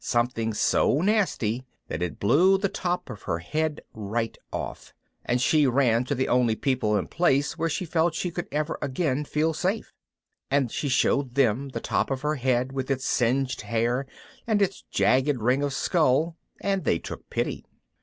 Something 0.03 0.55
so 0.55 1.01
nasty 1.01 1.63
that 1.87 2.01
it 2.01 2.19
blew 2.19 2.57
the 2.57 2.69
top 2.69 3.11
of 3.11 3.21
her 3.29 3.37
head 3.37 3.81
right 3.93 4.35
off. 4.51 4.95
And 5.25 5.39
she 5.39 5.67
ran 5.67 6.05
to 6.05 6.15
the 6.15 6.27
only 6.27 6.55
people 6.55 6.95
and 6.97 7.07
place 7.07 7.55
where 7.55 7.69
she 7.69 7.85
felt 7.85 8.15
she 8.15 8.31
could 8.31 8.47
ever 8.51 8.79
again 8.81 9.25
feel 9.25 9.53
safe. 9.53 9.93
And 10.49 10.71
she 10.71 10.89
showed 10.89 11.35
them 11.35 11.69
the 11.69 11.79
top 11.79 12.09
of 12.09 12.21
her 12.21 12.33
head 12.33 12.71
with 12.71 12.89
its 12.89 13.05
singed 13.05 13.61
hair 13.61 14.07
and 14.47 14.59
its 14.59 14.81
jagged 14.89 15.39
ring 15.39 15.61
of 15.61 15.71
skull 15.71 16.35
and 16.59 16.83
they 16.83 16.97
took 16.97 17.29
pity. 17.29 17.63